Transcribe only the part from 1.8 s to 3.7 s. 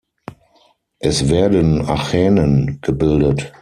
Achänen gebildet.